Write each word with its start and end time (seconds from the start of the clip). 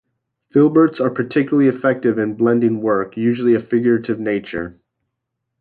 Filberts 0.51 0.99
are 0.99 1.11
particularly 1.11 1.67
effective 1.69 2.17
in 2.17 2.33
blending 2.33 2.81
work, 2.81 3.15
usually 3.15 3.53
of 3.53 3.61
a 3.61 3.65
figurative 3.67 4.19
nature. 4.19 4.79